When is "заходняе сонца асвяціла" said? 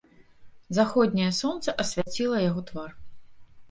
0.77-2.37